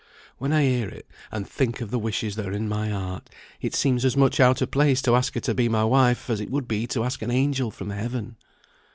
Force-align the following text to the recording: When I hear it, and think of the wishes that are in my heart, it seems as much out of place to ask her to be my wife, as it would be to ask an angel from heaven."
When 0.39 0.51
I 0.51 0.63
hear 0.63 0.89
it, 0.89 1.05
and 1.31 1.47
think 1.47 1.79
of 1.79 1.91
the 1.91 1.99
wishes 1.99 2.35
that 2.35 2.47
are 2.47 2.51
in 2.51 2.67
my 2.67 2.89
heart, 2.89 3.29
it 3.61 3.75
seems 3.75 4.03
as 4.03 4.17
much 4.17 4.39
out 4.39 4.59
of 4.59 4.71
place 4.71 4.99
to 5.03 5.15
ask 5.15 5.35
her 5.35 5.41
to 5.41 5.53
be 5.53 5.69
my 5.69 5.83
wife, 5.85 6.27
as 6.27 6.41
it 6.41 6.49
would 6.49 6.67
be 6.67 6.87
to 6.87 7.03
ask 7.03 7.21
an 7.21 7.29
angel 7.29 7.69
from 7.69 7.91
heaven." 7.91 8.35